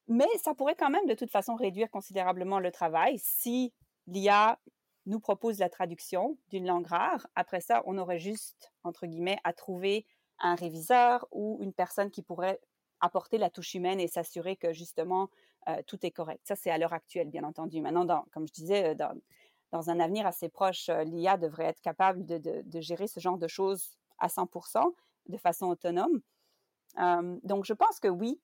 [0.09, 3.73] Mais ça pourrait quand même, de toute façon, réduire considérablement le travail si
[4.07, 4.59] l'IA
[5.09, 7.27] nous propose la traduction d'une langue rare.
[7.35, 10.07] Après ça, on aurait juste, entre guillemets, à trouver
[10.39, 12.61] un réviseur ou une personne qui pourrait
[13.01, 15.31] apporter la touche humaine et s'assurer que justement
[15.69, 16.41] euh, tout est correct.
[16.45, 17.81] Ça, c'est à l'heure actuelle, bien entendu.
[17.81, 19.11] Maintenant, comme je disais, euh,
[19.73, 23.49] dans, un avenir assez proche, euh, l'IA devrait être capable de, gérer ce genre de
[23.49, 24.95] choses à 100%
[25.29, 26.21] de façon autonome.
[27.45, 28.41] donc, je pense que oui,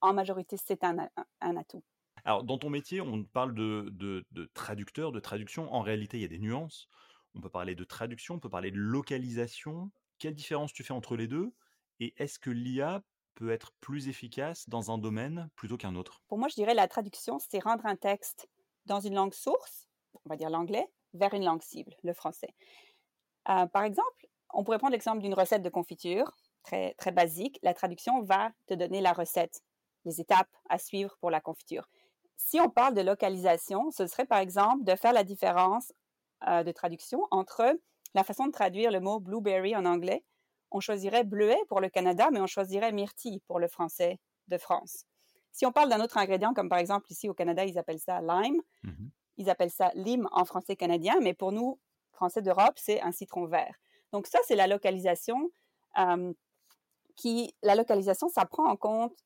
[0.00, 0.98] en majorité, c'est un,
[1.40, 1.82] atout.
[2.24, 5.72] Alors, dans ton métier, on parle de, traducteur, de traduction.
[5.72, 6.88] En réalité, il y a des nuances.
[7.34, 9.90] On peut parler de traduction, on peut parler de localisation.
[10.18, 11.52] Quelle différence tu fais entre les deux?
[11.98, 13.02] Et est-ce que l'IA
[13.34, 16.22] peut être plus efficace dans un domaine plutôt qu'un autre?
[16.28, 18.48] Pour moi, je dirais la traduction, c'est rendre un texte
[18.86, 19.88] dans une langue source,
[20.24, 22.54] on va dire l'anglais, vers une langue cible, le français.
[23.48, 27.58] Euh, par exemple, on pourrait prendre l'exemple d'une recette de confiture, très, très basique.
[27.62, 29.62] La traduction va te donner la recette,
[30.04, 31.88] les étapes à suivre pour la confiture.
[32.44, 35.92] Si on parle de localisation, ce serait par exemple de faire la différence
[36.48, 37.78] euh, de traduction entre
[38.14, 40.24] la façon de traduire le mot blueberry en anglais,
[40.70, 45.04] on choisirait bleuet pour le Canada, mais on choisirait myrtille pour le français de France.
[45.52, 48.20] Si on parle d'un autre ingrédient, comme par exemple ici au Canada, ils appellent ça
[48.20, 49.10] lime, mhm.
[49.38, 51.78] ils appellent ça lime en français canadien, mais pour nous,
[52.12, 53.76] français d'Europe, c'est un citron vert.
[54.12, 55.50] Donc ça, c'est la localisation.
[55.98, 56.32] Euh,
[57.14, 59.16] qui, la localisation, ça prend en compte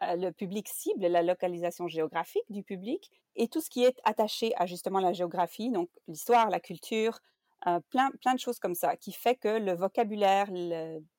[0.00, 4.66] le public cible, la localisation géographique du public et tout ce qui est attaché à
[4.66, 7.20] justement la géographie, donc l'histoire, la culture,
[7.66, 10.48] euh, plein, plein de choses comme ça, qui fait que le vocabulaire,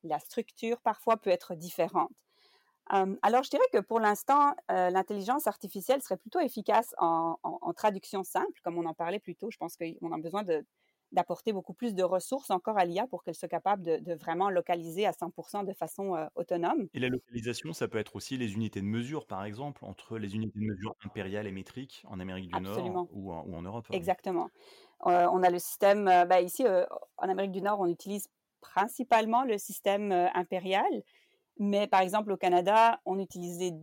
[0.04, 2.12] la structure parfois peut être différente.
[2.94, 7.38] Euh, alors, je dirais que pour l'instant, euh, l'intelligence artificielle serait plutôt efficace en,
[7.76, 9.50] traduction simple, comme on en parlait plus tôt.
[9.50, 10.44] Je pense qu'on a besoin
[11.16, 15.06] d'apporter beaucoup plus de ressources encore à l'IA pour qu'elle soit capable de, vraiment localiser
[15.06, 16.88] à 100% de façon autonome.
[16.94, 20.36] Et la localisation, ça peut être aussi les unités de mesure, par exemple, entre les
[20.36, 23.88] unités de mesure impériales et métriques en Amérique du Nord ou en, ou en Europe.
[23.92, 24.50] Exactement.
[25.08, 26.86] Euh, on a le système, euh, ben, ici euh,
[27.18, 28.28] en Amérique du Nord, on utilise
[28.62, 31.04] principalement le système impérial,
[31.60, 33.74] mais par exemple au Canada, on utilisait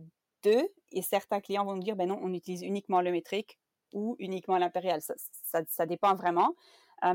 [0.43, 3.57] deux et certains clients vont nous dire, ben non, on utilise uniquement le métrique
[3.93, 4.99] ou uniquement l'impérial.
[5.01, 6.53] Ça, dépend vraiment,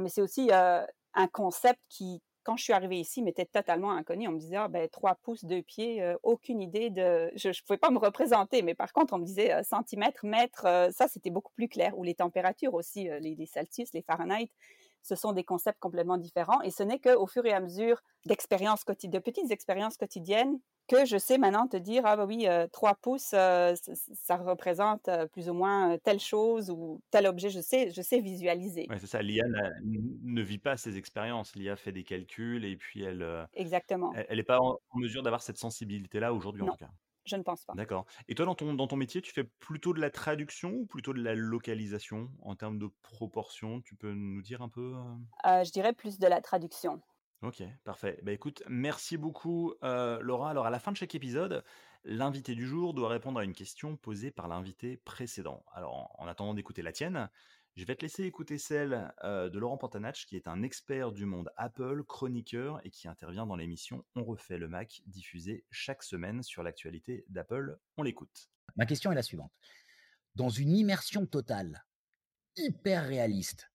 [0.00, 4.26] mais c'est aussi un concept qui, quand je suis arrivée ici, m'était totalement inconnu.
[4.26, 7.30] On me disait, ah, ben, 3 pouces, 2 pieds, euh, aucune idée de.
[7.36, 10.64] Je ne pouvais pas me représenter, mais par contre, on me disait euh, centimètres, mètres,
[10.64, 11.98] euh, ça, c'était beaucoup plus clair.
[11.98, 14.50] Ou les températures aussi, les, les, Celsius, les Fahrenheit,
[15.02, 16.62] ce sont des concepts complètement différents.
[16.62, 21.18] Et ce n'est qu'au fur et à mesure d'expériences de petites expériences quotidiennes que je
[21.18, 23.74] sais maintenant te dire, ah bah oui, 3 euh, pouces, euh,
[24.14, 28.20] ça représente euh, plus ou moins telle chose ou tel objet, je sais, je sais
[28.20, 28.86] visualiser.
[28.88, 29.44] Ouais, c'est ça, l'IA
[29.84, 34.12] ne vit pas ces expériences, l'IA fait des calculs et puis elle Exactement.
[34.14, 36.90] elle n'est pas en, mesure d'avoir cette sensibilité-là aujourd'hui en tout cas.
[37.24, 37.74] Je ne pense pas.
[37.74, 38.06] D'accord.
[38.26, 41.12] Et toi, dans ton, dans ton métier, tu fais plutôt de la traduction ou plutôt
[41.12, 42.30] de la localisation?
[42.40, 44.94] En termes de proportion Tu peux nous dire un peu
[45.44, 47.02] Je dirais plus de la traduction.
[47.42, 48.18] Ok, parfait.
[48.24, 50.50] Bah écoute, merci beaucoup euh, Laura.
[50.50, 51.62] Alors à la fin de chaque épisode,
[52.02, 55.64] l'invité du jour doit répondre à une question posée par l'invité précédent.
[55.72, 57.30] Alors en, attendant d'écouter la tienne,
[57.76, 61.26] je vais te laisser écouter celle euh, de Laurent Pantanach, qui est un expert du
[61.26, 66.42] monde Apple, chroniqueur et qui intervient dans l'émission On refait le Mac, diffusée chaque semaine
[66.42, 67.78] sur l'actualité d'Apple.
[67.96, 68.50] On l'écoute.
[68.74, 69.52] Ma question est la suivante.
[70.34, 71.84] Dans une immersion totale,
[72.56, 73.70] hyper réaliste,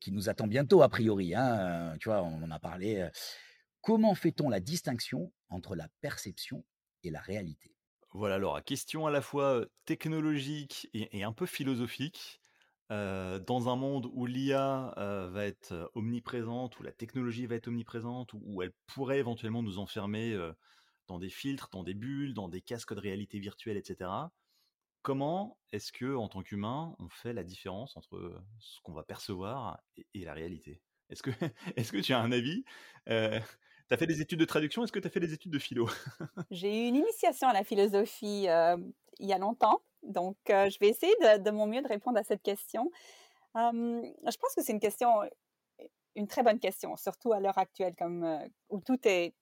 [0.00, 1.34] qui nous attend bientôt a priori.
[1.34, 3.08] Hein, tu vois, on en a parlé.
[3.80, 6.64] Comment fait-on la distinction entre la perception
[7.02, 7.74] et la réalité?
[8.12, 12.40] Voilà, alors, question à la fois technologique et, un peu philosophique.
[12.90, 18.62] dans un monde où l'IA va être omniprésente, où la technologie va être omniprésente, où,
[18.62, 20.36] elle pourrait éventuellement nous enfermer
[21.06, 24.10] dans des filtres, dans des bulles, dans des casques de réalité virtuelle, etc.
[25.02, 29.80] Comment est-ce que, en tant qu'humain, on fait la différence entre ce qu'on va percevoir
[30.14, 30.82] et, la réalité?
[31.08, 31.30] Est-ce que,
[31.76, 32.64] est que tu as un avis?
[33.08, 33.40] Euh,
[33.88, 35.58] Tu as fait des études de traduction Est-ce que tu as fait des études de
[35.58, 35.88] philo?
[36.50, 38.46] J'ai eu une initiation à la philosophie
[39.18, 42.42] il y a longtemps, donc je vais essayer de, mon mieux de répondre à cette
[42.42, 42.90] question.
[43.54, 45.10] je pense que c'est une question,
[46.14, 49.34] une très bonne question, surtout à l'heure actuelle, comme, où tout est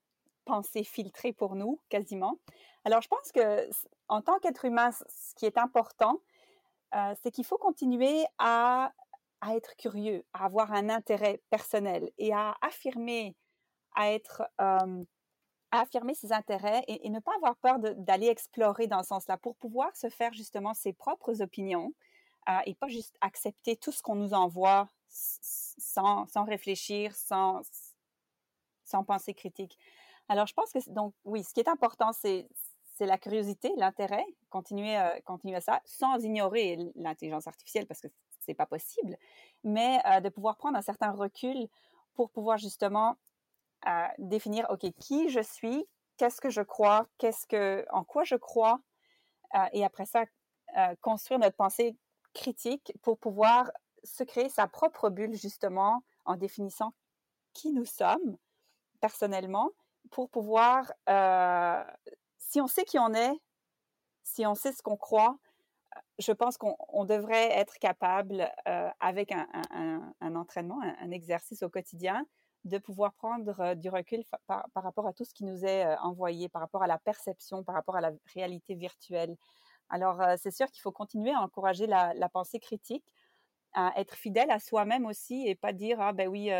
[0.48, 2.38] pensée filtrée pour nous, quasiment.
[2.84, 3.68] Alors, je pense que
[4.08, 6.20] en tant qu'être humain, ce qui est important,
[6.94, 8.92] euh, c'est qu'il faut continuer à,
[9.50, 13.36] être curieux, à avoir un intérêt personnel et à affirmer,
[13.94, 15.04] à être, euh,
[15.70, 19.94] affirmer ses intérêts et, ne pas avoir peur d'aller explorer dans ce sens-là pour pouvoir
[19.94, 21.92] se faire justement ses propres opinions
[22.48, 27.60] euh, et pas juste accepter tout ce qu'on nous envoie sans, réfléchir, sans,
[28.84, 29.78] sans pensée critique.
[30.28, 32.48] Alors, je pense que, donc, oui, ce qui est important, c'est
[33.00, 38.08] la curiosité, l'intérêt, continuer, à, continuer à ça, sans ignorer l'intelligence artificielle, parce que
[38.40, 39.16] c'est pas possible,
[39.62, 41.68] mais euh, de pouvoir prendre un certain recul
[42.14, 43.16] pour pouvoir justement
[43.86, 45.86] euh, définir, OK, qui je suis,
[46.16, 48.80] qu'est-ce que je crois, qu'est-ce que, en quoi je crois,
[49.54, 50.24] euh, et après ça,
[51.00, 51.96] construire notre pensée
[52.34, 53.70] critique pour pouvoir
[54.04, 56.92] se créer sa propre bulle, justement, en définissant
[57.54, 58.36] qui nous sommes
[59.00, 59.70] personnellement,
[60.10, 60.92] pour pouvoir,
[62.38, 63.34] si on sait qui on est,
[64.22, 65.38] si on sait ce qu'on croit,
[66.18, 68.50] je pense qu'on devrait être capable,
[69.00, 72.26] avec un, entraînement, un, exercice au quotidien,
[72.64, 76.60] de pouvoir prendre du recul par, rapport à tout ce qui nous est envoyé, par
[76.60, 79.36] rapport à la perception, par rapport à la réalité virtuelle.
[79.90, 83.04] Alors, c'est sûr qu'il faut continuer à encourager la, pensée critique,
[83.72, 86.50] à être fidèle à soi-même aussi et pas dire, ah ben oui,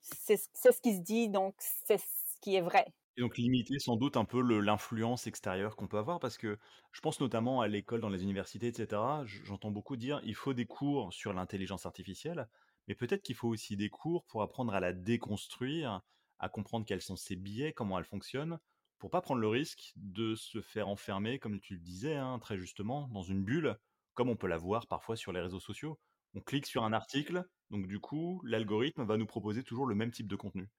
[0.00, 2.84] c'est ce qui se dit, donc c'est ce qui est vrai.
[3.16, 6.58] Et donc limiter sans doute un peu l'influence extérieure qu'on peut avoir, parce que
[6.92, 9.24] je pense notamment à l'école, dans les universités, etc.
[9.26, 12.48] J'entends beaucoup dire il faut des cours sur l'intelligence artificielle,
[12.88, 16.00] mais peut-être qu'il faut aussi des cours pour apprendre à la déconstruire,
[16.38, 18.58] à comprendre quels sont ses biais, comment elle fonctionne,
[18.98, 22.56] pour pas prendre le risque de se faire enfermer, comme tu le disais hein, très
[22.58, 23.76] justement, dans une bulle,
[24.14, 25.98] comme on peut la voir parfois sur les réseaux sociaux.
[26.34, 30.12] On clique sur un article, donc du coup, l'algorithme va nous proposer toujours le même
[30.12, 30.70] type de contenu.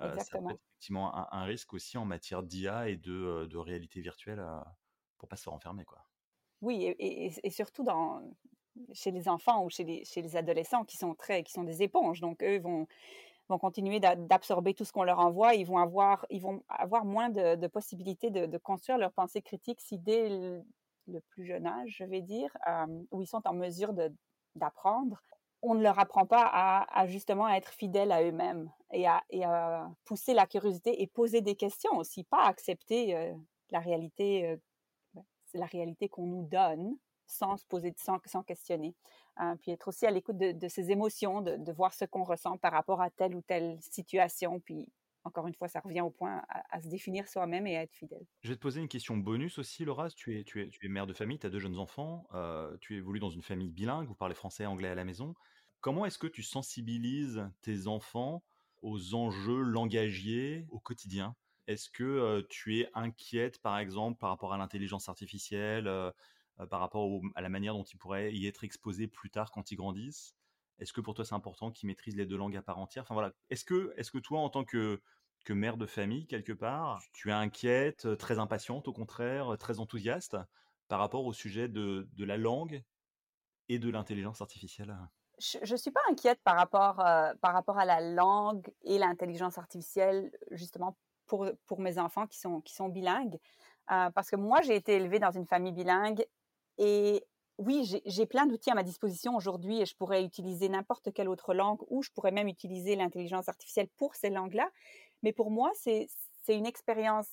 [0.00, 4.00] Euh, ça peut être effectivement un, risque aussi en matière d'IA et de, euh, réalité
[4.00, 4.60] virtuelle pour euh,
[5.18, 5.84] pour pas se renfermer.
[5.84, 5.98] Quoi.
[6.60, 8.22] Oui, et, surtout dans,
[8.92, 11.82] chez les enfants ou chez les, chez les adolescents qui sont, très, qui sont des
[11.82, 12.20] éponges.
[12.20, 12.86] Donc, eux vont,
[13.48, 15.54] vont continuer d'absorber tout ce qu'on leur envoie.
[15.54, 19.98] Ils vont avoir, ils vont avoir moins de, possibilités de, construire leur pensée critique si
[19.98, 22.56] dès le, plus jeune âge, je vais dire,
[23.10, 23.92] où ils sont en mesure
[24.54, 25.20] d'apprendre,
[25.62, 30.46] on ne leur apprend pas à, justement être fidèles à eux-mêmes et à, pousser la
[30.46, 33.34] curiosité et poser des questions aussi, pas accepter euh,
[33.70, 35.20] la réalité, euh,
[35.54, 38.94] la réalité qu'on nous donne sans se poser, sans, sans questionner.
[39.36, 42.72] Hein, puis être aussi à l'écoute de, ses émotions, de, voir ce qu'on ressent par
[42.72, 44.88] rapport à telle ou telle situation, puis
[45.28, 48.24] encore une fois, ça revient au point à, se définir soi-même et à être fidèle.
[48.40, 50.10] Je vais te poser une question bonus aussi, Laura.
[50.10, 53.42] Tu es, mère de famille, tu as deux jeunes enfants, euh, tu évolues dans une
[53.42, 55.34] famille bilingue, vous parlez français et anglais à la maison.
[55.80, 58.42] Comment est-ce que tu sensibilises tes enfants
[58.82, 61.36] aux enjeux langagiers au quotidien?
[61.66, 66.10] Est-ce que euh, tu es inquiète, par exemple, par rapport à l'intelligence artificielle, euh,
[66.70, 69.76] par rapport à la manière dont ils pourraient y être exposés plus tard quand ils
[69.76, 70.34] grandissent?
[70.78, 73.02] Est-ce que pour toi c'est important qu'ils maîtrisent les deux langues à part entière?
[73.02, 73.32] Enfin voilà.
[73.50, 75.00] Est-ce que, est-ce que toi, en tant que
[75.44, 80.36] que mère de famille, quelque part, tu es inquiète, très impatiente, au contraire, très enthousiaste
[80.88, 82.82] par rapport au sujet de, la langue
[83.68, 84.96] et de l'intelligence artificielle?
[85.38, 90.32] Je ne suis pas inquiète par rapport, par rapport à la langue et l'intelligence artificielle,
[90.50, 90.96] justement
[91.26, 93.38] pour, pour mes enfants qui sont, qui sont bilingues,
[93.86, 96.26] parce que moi, j'ai été élevée dans une famille bilingue
[96.78, 97.24] et
[97.58, 101.54] oui, j'ai plein d'outils à ma disposition aujourd'hui et je pourrais utiliser n'importe quelle autre
[101.54, 104.70] langue ou je pourrais même utiliser l'intelligence artificielle pour ces langues-là.
[105.24, 106.08] Mais pour moi, c'est
[106.48, 107.28] une expérience.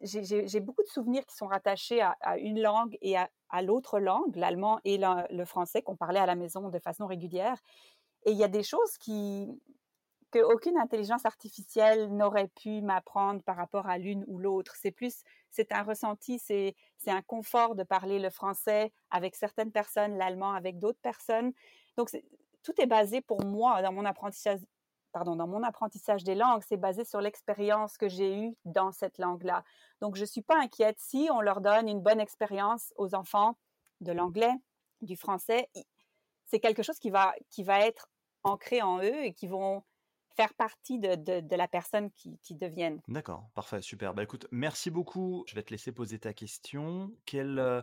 [0.00, 4.80] J'ai beaucoup de souvenirs qui sont rattachés à, une langue et à, l'autre langue, l'allemand
[4.84, 7.58] et le français qu'on parlait à la maison de façon régulière.
[8.24, 9.60] Et il y a des choses qui
[10.30, 14.76] qu'aucune intelligence artificielle n'aurait pu m'apprendre par rapport à l'une ou l'autre.
[14.76, 16.74] C'est plus, c'est un ressenti, c'est
[17.06, 21.52] un confort de parler le français avec certaines personnes, l'allemand avec d'autres personnes.
[21.96, 22.10] Donc,
[22.62, 24.60] tout est basé pour moi dans mon apprentissage
[25.12, 29.18] pardon, dans mon apprentissage des langues, c'est basé sur l'expérience que j'ai eue dans cette
[29.18, 29.64] langue-là.
[30.00, 33.56] Donc, je ne suis pas inquiète si on leur donne une bonne expérience aux enfants
[34.00, 34.52] de l'anglais,
[35.02, 35.68] du français.
[36.46, 38.08] C'est quelque chose qui va, qui va être
[38.42, 39.82] ancré en eux et qui vont
[40.36, 43.00] faire partie de, de, la personne qui, qui deviennent.
[43.08, 44.14] D'accord, parfait, super.
[44.14, 45.44] Bah écoute, merci beaucoup.
[45.46, 47.12] Je vais te laisser poser ta question.
[47.26, 47.82] Quel, euh,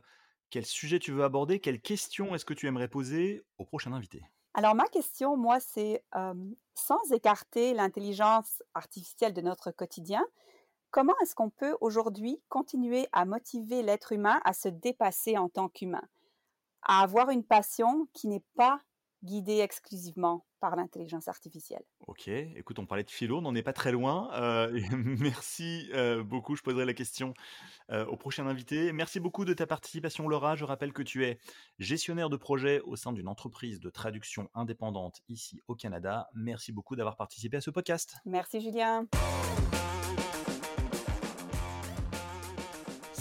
[0.50, 1.60] quel sujet tu veux aborder?
[1.60, 4.24] Quelle question est-ce que tu aimerais poser au prochain invité?
[4.58, 6.04] Alors, ma question, moi, c'est
[6.74, 10.26] sans écarter l'intelligence artificielle de notre quotidien,
[10.90, 15.70] comment est-ce qu'on peut aujourd'hui continuer à motiver l'être humain à se dépasser en tant
[15.70, 16.02] qu'humain,
[16.82, 18.82] à avoir une passion qui n'est pas
[19.24, 20.44] guidée exclusivement?
[20.60, 21.84] Par l'intelligence artificielle.
[22.08, 24.30] Ok, écoute, on parlait de philo, on n'en est pas très loin.
[24.34, 24.80] Euh,
[25.20, 27.34] merci euh, beaucoup, je poserai la question
[27.92, 28.92] euh, au prochain invité.
[28.92, 30.56] Merci beaucoup de ta participation, Laura.
[30.56, 31.40] Je rappelle que tu es
[31.80, 36.28] gestionnaire de projet au sein d'une entreprise de traduction indépendante ici au Canada.
[36.34, 38.18] Merci beaucoup d'avoir participé à ce podcast.
[38.26, 39.08] Merci, Julien.